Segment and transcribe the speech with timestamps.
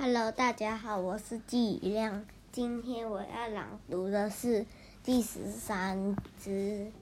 [0.00, 2.24] Hello，大家好，我是季雨亮。
[2.52, 4.64] 今天我要朗读的是
[5.02, 6.92] 第十三支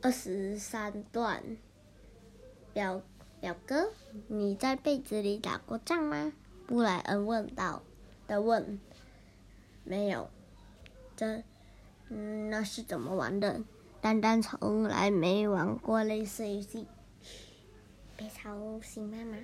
[0.00, 1.42] 二十三段。
[2.72, 3.02] 表
[3.40, 3.90] 表哥，
[4.28, 6.32] 你在被子里打过仗吗？
[6.68, 7.82] 布莱恩问道。
[8.28, 8.78] 的问。
[9.82, 10.30] 没有。
[11.16, 11.42] 这，
[12.10, 13.60] 嗯，那是怎么玩的？
[14.00, 16.86] 丹丹从来没玩过类似游戏。
[18.16, 19.36] 别吵醒妈妈。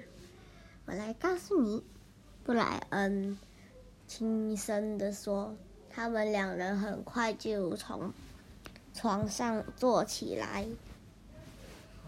[0.89, 1.85] 我来告诉你，
[2.45, 3.39] 布莱恩
[4.07, 5.55] 轻声地说。
[5.91, 8.13] 他们两人很快就从
[8.95, 10.65] 床上坐起来，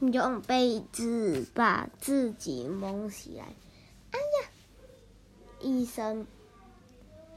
[0.00, 3.46] 用被子把自己蒙起来。
[4.12, 4.50] 哎呀！
[5.58, 6.24] 一声，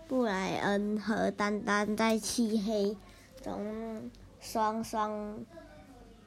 [0.08, 2.96] 布莱恩和丹丹在漆黑
[3.42, 5.44] 中双双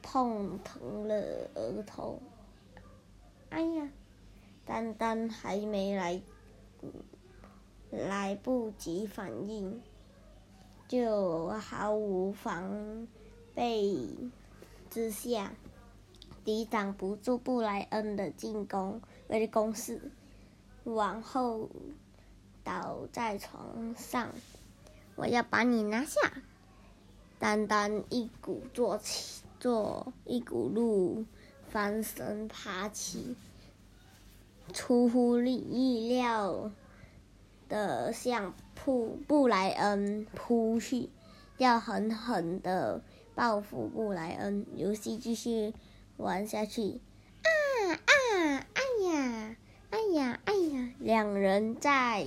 [0.01, 1.15] 碰疼了
[1.55, 2.19] 额头。
[4.77, 6.21] 丹丹还没来，
[7.89, 9.81] 来不及反应，
[10.87, 13.07] 就毫无防
[13.55, 14.07] 备
[14.87, 15.51] 之下，
[16.45, 20.11] 抵挡不住布莱恩的进攻，的攻势，
[20.83, 21.67] 往后
[22.63, 24.29] 倒在床上。
[25.15, 26.19] 我要把你拿下！
[27.39, 31.25] 丹丹一鼓作气，做一股路
[31.67, 33.35] 翻身爬起。
[34.73, 36.71] 出乎意料
[37.69, 41.09] 的向布布莱恩扑去，
[41.57, 43.01] 要狠狠的
[43.35, 44.65] 报复布莱恩。
[44.75, 45.73] 游戏继续
[46.17, 47.01] 玩下去，
[47.43, 47.49] 啊
[47.91, 48.67] 啊！
[48.73, 49.57] 哎呀，
[49.89, 50.93] 哎呀，哎呀！
[50.99, 52.25] 两人在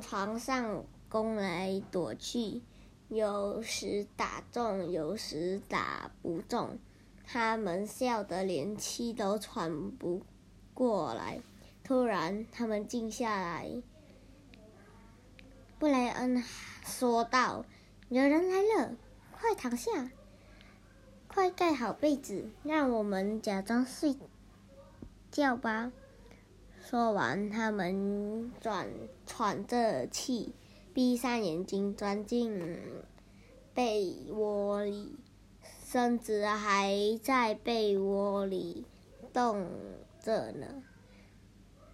[0.00, 2.62] 床上攻来躲去，
[3.08, 6.78] 有时打中，有时打不中。
[7.24, 10.22] 他们笑得连气都喘不。
[10.78, 11.40] 过来，
[11.82, 13.82] 突然，他们静下来。
[15.76, 16.40] 布莱恩
[16.86, 17.64] 说道
[18.08, 18.94] ：“有人来了，
[19.32, 20.12] 快躺下，
[21.26, 24.16] 快盖好被子，让我们假装睡
[25.32, 25.90] 觉吧。”
[26.80, 28.88] 说完，他们转
[29.26, 30.54] 喘着气，
[30.94, 32.78] 闭上眼睛，钻进
[33.74, 35.16] 被窝里，
[35.84, 38.84] 身子还在被窝里
[39.32, 39.66] 动。
[40.22, 40.66] 这呢。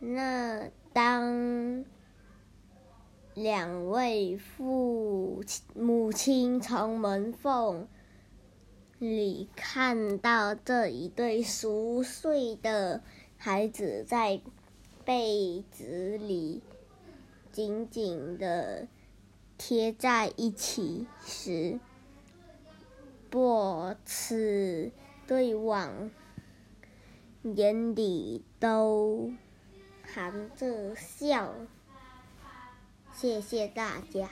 [0.00, 1.84] 那当
[3.34, 5.42] 两位父
[5.74, 7.88] 母亲从门缝
[8.98, 13.02] 里看到这一对熟睡的
[13.36, 14.40] 孩子在
[15.04, 16.62] 被子里
[17.50, 18.86] 紧紧的
[19.56, 21.78] 贴在一起时，
[23.30, 23.38] 彼
[24.04, 24.90] 此
[25.26, 26.10] 对望。
[27.44, 29.30] 眼里都
[30.02, 31.52] 含着笑。
[33.12, 34.30] 谢谢大家。